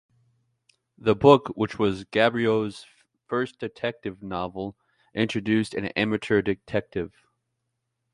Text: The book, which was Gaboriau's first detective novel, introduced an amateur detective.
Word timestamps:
The 0.97 1.13
book, 1.13 1.49
which 1.49 1.77
was 1.77 2.05
Gaboriau's 2.05 2.87
first 3.27 3.59
detective 3.59 4.23
novel, 4.23 4.75
introduced 5.13 5.75
an 5.75 5.89
amateur 5.89 6.41
detective. 6.41 7.13